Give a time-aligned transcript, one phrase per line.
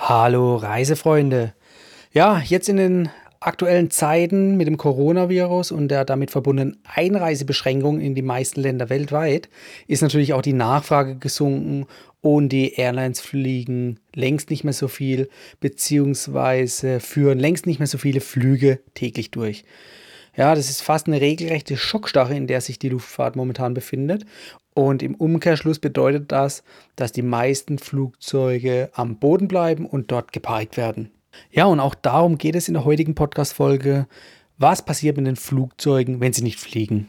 [0.00, 1.54] Hallo Reisefreunde.
[2.12, 3.08] Ja, jetzt in den
[3.40, 9.48] aktuellen Zeiten mit dem Coronavirus und der damit verbundenen Einreisebeschränkung in die meisten Länder weltweit
[9.88, 11.86] ist natürlich auch die Nachfrage gesunken
[12.20, 15.28] und die Airlines fliegen längst nicht mehr so viel,
[15.58, 19.64] beziehungsweise führen längst nicht mehr so viele Flüge täglich durch.
[20.36, 24.24] Ja, das ist fast eine regelrechte Schockstarre, in der sich die Luftfahrt momentan befindet.
[24.78, 26.62] Und im Umkehrschluss bedeutet das,
[26.94, 31.10] dass die meisten Flugzeuge am Boden bleiben und dort geparkt werden.
[31.50, 34.06] Ja, und auch darum geht es in der heutigen Podcast-Folge.
[34.56, 37.08] Was passiert mit den Flugzeugen, wenn sie nicht fliegen?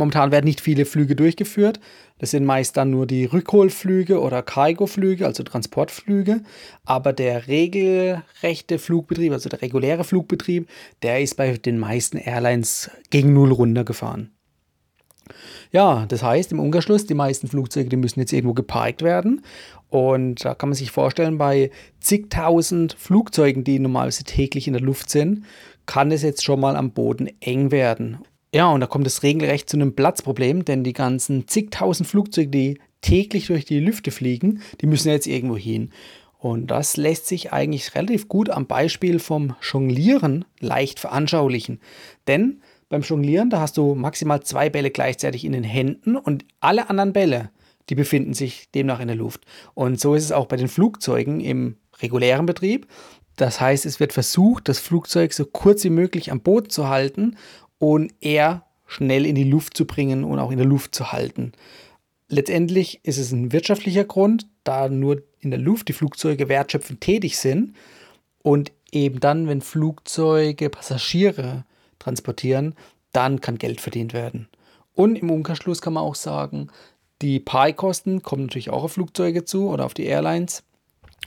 [0.00, 1.78] Momentan werden nicht viele Flüge durchgeführt.
[2.16, 6.40] Das sind meist dann nur die Rückholflüge oder Cargo-Flüge, also Transportflüge.
[6.86, 10.70] Aber der regelrechte Flugbetrieb, also der reguläre Flugbetrieb,
[11.02, 14.30] der ist bei den meisten Airlines gegen Null runtergefahren.
[15.70, 19.42] Ja, das heißt im Umkehrschluss, die meisten Flugzeuge, die müssen jetzt irgendwo geparkt werden.
[19.90, 25.10] Und da kann man sich vorstellen, bei zigtausend Flugzeugen, die normalerweise täglich in der Luft
[25.10, 25.44] sind,
[25.84, 28.20] kann es jetzt schon mal am Boden eng werden.
[28.52, 32.80] Ja, und da kommt es regelrecht zu einem Platzproblem, denn die ganzen zigtausend Flugzeuge, die
[33.00, 35.92] täglich durch die Lüfte fliegen, die müssen jetzt irgendwo hin.
[36.38, 41.80] Und das lässt sich eigentlich relativ gut am Beispiel vom Jonglieren leicht veranschaulichen.
[42.26, 46.90] Denn beim Jonglieren, da hast du maximal zwei Bälle gleichzeitig in den Händen und alle
[46.90, 47.50] anderen Bälle,
[47.88, 49.44] die befinden sich demnach in der Luft.
[49.74, 52.88] Und so ist es auch bei den Flugzeugen im regulären Betrieb.
[53.36, 57.36] Das heißt, es wird versucht, das Flugzeug so kurz wie möglich am Boden zu halten
[57.80, 61.52] und eher schnell in die Luft zu bringen und auch in der Luft zu halten.
[62.28, 67.38] Letztendlich ist es ein wirtschaftlicher Grund, da nur in der Luft die Flugzeuge wertschöpfend tätig
[67.38, 67.74] sind
[68.42, 71.64] und eben dann, wenn Flugzeuge Passagiere
[71.98, 72.74] transportieren,
[73.12, 74.48] dann kann Geld verdient werden.
[74.94, 76.68] Und im Umkehrschluss kann man auch sagen,
[77.22, 80.62] die Pi-Kosten kommen natürlich auch auf Flugzeuge zu oder auf die Airlines.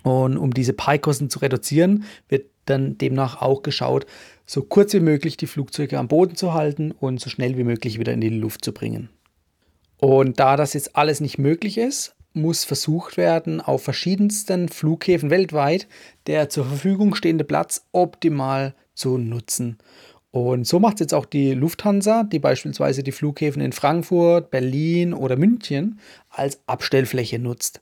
[0.03, 4.06] Und um diese Pi-Kosten zu reduzieren, wird dann demnach auch geschaut,
[4.46, 8.00] so kurz wie möglich die Flugzeuge am Boden zu halten und so schnell wie möglich
[8.00, 9.09] wieder in die Luft zu bringen.
[9.97, 15.88] Und da das jetzt alles nicht möglich ist, muss versucht werden, auf verschiedensten Flughäfen weltweit
[16.28, 19.78] der zur Verfügung stehende Platz optimal zu nutzen.
[20.31, 25.13] Und so macht es jetzt auch die Lufthansa, die beispielsweise die Flughäfen in Frankfurt, Berlin
[25.13, 27.81] oder München als Abstellfläche nutzt.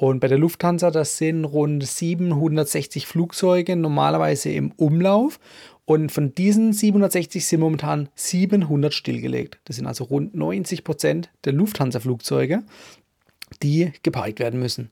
[0.00, 5.40] Und bei der Lufthansa, das sind rund 760 Flugzeuge normalerweise im Umlauf.
[5.86, 9.58] Und von diesen 760 sind momentan 700 stillgelegt.
[9.64, 12.62] Das sind also rund 90 Prozent der Lufthansa-Flugzeuge,
[13.60, 14.88] die geparkt werden müssen.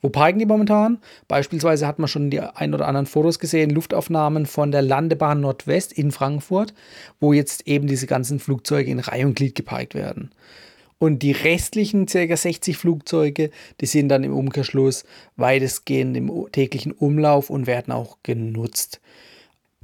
[0.00, 1.00] Wo parken die momentan?
[1.28, 5.92] Beispielsweise hat man schon die ein oder anderen Fotos gesehen, Luftaufnahmen von der Landebahn Nordwest
[5.92, 6.72] in Frankfurt,
[7.20, 10.30] wo jetzt eben diese ganzen Flugzeuge in Reihe und Glied geparkt werden.
[10.98, 12.36] Und die restlichen ca.
[12.36, 15.04] 60 Flugzeuge, die sind dann im Umkehrschluss
[15.36, 19.00] weitestgehend im täglichen Umlauf und werden auch genutzt.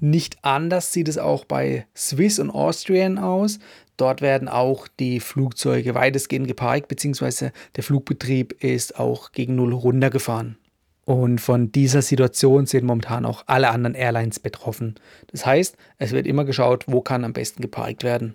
[0.01, 3.59] Nicht anders sieht es auch bei Swiss und Austrian aus.
[3.97, 10.57] Dort werden auch die Flugzeuge weitestgehend geparkt, beziehungsweise der Flugbetrieb ist auch gegen Null runtergefahren.
[11.05, 14.95] Und von dieser Situation sind momentan auch alle anderen Airlines betroffen.
[15.29, 18.35] Das heißt, es wird immer geschaut, wo kann am besten geparkt werden.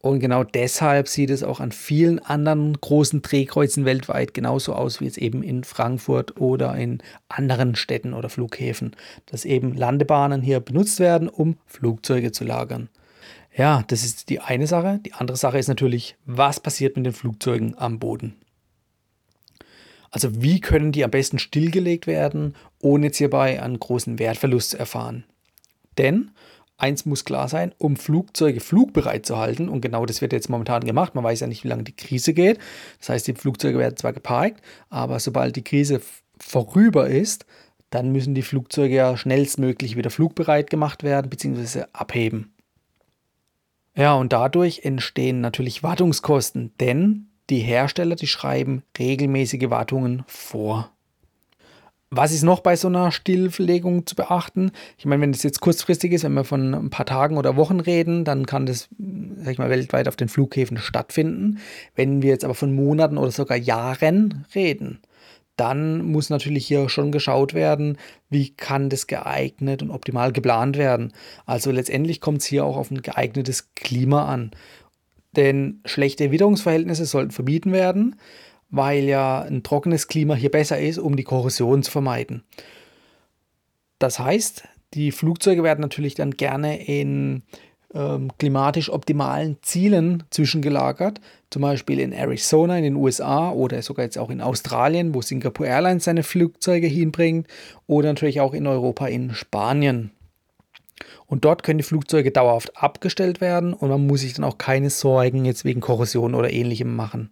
[0.00, 5.06] Und genau deshalb sieht es auch an vielen anderen großen Drehkreuzen weltweit genauso aus wie
[5.06, 8.94] jetzt eben in Frankfurt oder in anderen Städten oder Flughäfen,
[9.26, 12.88] dass eben Landebahnen hier benutzt werden, um Flugzeuge zu lagern.
[13.56, 15.00] Ja, das ist die eine Sache.
[15.04, 18.36] Die andere Sache ist natürlich, was passiert mit den Flugzeugen am Boden?
[20.10, 24.78] Also wie können die am besten stillgelegt werden, ohne jetzt hierbei einen großen Wertverlust zu
[24.78, 25.24] erfahren?
[25.98, 26.30] Denn
[26.78, 30.84] eins muss klar sein, um Flugzeuge flugbereit zu halten, und genau das wird jetzt momentan
[30.84, 32.58] gemacht, man weiß ja nicht, wie lange die Krise geht.
[33.00, 36.00] Das heißt, die Flugzeuge werden zwar geparkt, aber sobald die Krise
[36.38, 37.44] vorüber ist,
[37.90, 41.84] dann müssen die Flugzeuge ja schnellstmöglich wieder flugbereit gemacht werden bzw.
[41.92, 42.54] abheben.
[43.96, 50.92] Ja, und dadurch entstehen natürlich Wartungskosten, denn die Hersteller, die schreiben regelmäßige Wartungen vor.
[52.10, 54.70] Was ist noch bei so einer Stilllegung zu beachten?
[54.96, 57.80] Ich meine, wenn es jetzt kurzfristig ist, wenn wir von ein paar Tagen oder Wochen
[57.80, 58.88] reden, dann kann das,
[59.42, 61.58] sag ich mal, weltweit auf den Flughäfen stattfinden.
[61.94, 65.00] Wenn wir jetzt aber von Monaten oder sogar Jahren reden,
[65.56, 67.98] dann muss natürlich hier schon geschaut werden,
[68.30, 71.12] wie kann das geeignet und optimal geplant werden.
[71.44, 74.52] Also letztendlich kommt es hier auch auf ein geeignetes Klima an.
[75.36, 78.16] Denn schlechte Witterungsverhältnisse sollten vermieden werden,
[78.70, 82.42] weil ja ein trockenes Klima hier besser ist, um die Korrosion zu vermeiden.
[83.98, 87.42] Das heißt, die Flugzeuge werden natürlich dann gerne in
[87.94, 91.20] ähm, klimatisch optimalen Zielen zwischengelagert,
[91.50, 95.68] zum Beispiel in Arizona in den USA oder sogar jetzt auch in Australien, wo Singapore
[95.68, 97.46] Airlines seine Flugzeuge hinbringt
[97.86, 100.10] oder natürlich auch in Europa in Spanien.
[101.26, 104.90] Und dort können die Flugzeuge dauerhaft abgestellt werden und man muss sich dann auch keine
[104.90, 107.30] Sorgen jetzt wegen Korrosion oder ähnlichem machen.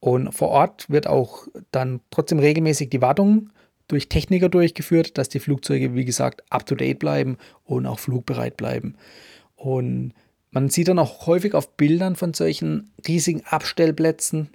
[0.00, 3.50] Und vor Ort wird auch dann trotzdem regelmäßig die Wartung
[3.86, 8.94] durch Techniker durchgeführt, dass die Flugzeuge, wie gesagt, up-to-date bleiben und auch flugbereit bleiben.
[9.56, 10.14] Und
[10.50, 14.50] man sieht dann auch häufig auf Bildern von solchen riesigen Abstellplätzen,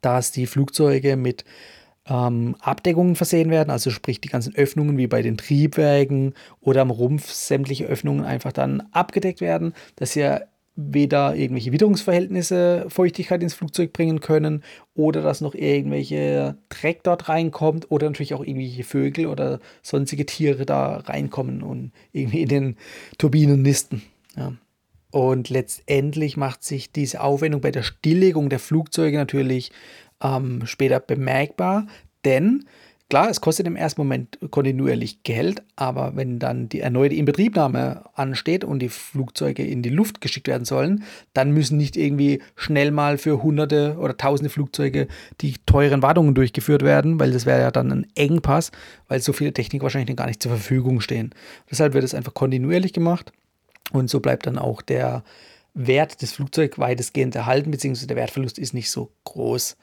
[0.00, 1.44] dass die Flugzeuge mit
[2.06, 6.90] ähm, Abdeckungen versehen werden, also sprich die ganzen Öffnungen wie bei den Triebwerken oder am
[6.90, 10.40] Rumpf sämtliche Öffnungen einfach dann abgedeckt werden, dass ja
[10.76, 17.90] weder irgendwelche Witterungsverhältnisse Feuchtigkeit ins Flugzeug bringen können oder dass noch irgendwelche Dreck dort reinkommt
[17.90, 22.76] oder natürlich auch irgendwelche Vögel oder sonstige Tiere da reinkommen und irgendwie in den
[23.18, 24.02] Turbinen nisten.
[24.36, 24.52] Ja.
[25.12, 29.70] Und letztendlich macht sich diese Aufwendung bei der Stilllegung der Flugzeuge natürlich
[30.20, 31.86] ähm, später bemerkbar,
[32.24, 32.64] denn
[33.10, 38.64] Klar, es kostet im ersten Moment kontinuierlich Geld, aber wenn dann die erneute Inbetriebnahme ansteht
[38.64, 41.04] und die Flugzeuge in die Luft geschickt werden sollen,
[41.34, 45.06] dann müssen nicht irgendwie schnell mal für hunderte oder tausende Flugzeuge
[45.42, 48.72] die teuren Wartungen durchgeführt werden, weil das wäre ja dann ein Engpass,
[49.06, 51.34] weil so viele Technik wahrscheinlich gar nicht zur Verfügung stehen.
[51.70, 53.32] Deshalb wird es einfach kontinuierlich gemacht
[53.92, 55.24] und so bleibt dann auch der
[55.74, 59.76] Wert des Flugzeugs weitestgehend erhalten, beziehungsweise der Wertverlust ist nicht so groß.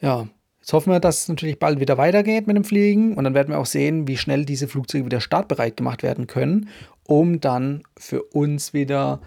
[0.00, 0.26] Ja,
[0.60, 3.48] Jetzt hoffen wir, dass es natürlich bald wieder weitergeht mit dem Fliegen und dann werden
[3.48, 6.68] wir auch sehen, wie schnell diese Flugzeuge wieder startbereit gemacht werden können,
[7.04, 9.20] um dann für uns wieder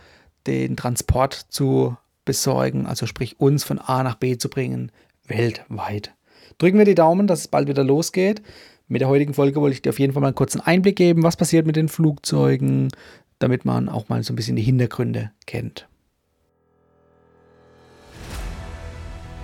[0.45, 4.91] den Transport zu besorgen, also sprich uns von A nach B zu bringen,
[5.27, 6.13] weltweit.
[6.59, 8.41] Drücken wir die Daumen, dass es bald wieder losgeht.
[8.87, 11.23] Mit der heutigen Folge wollte ich dir auf jeden Fall mal einen kurzen Einblick geben,
[11.23, 12.89] was passiert mit den Flugzeugen,
[13.39, 15.87] damit man auch mal so ein bisschen die Hintergründe kennt.